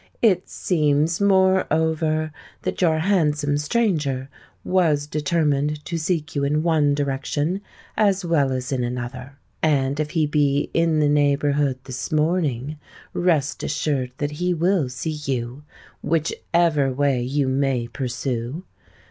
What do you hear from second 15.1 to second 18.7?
you—whichever way you may pursue.